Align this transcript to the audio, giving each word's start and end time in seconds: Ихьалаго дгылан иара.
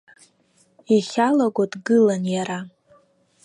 Ихьалаго 0.95 1.63
дгылан 1.71 2.23
иара. 2.35 2.59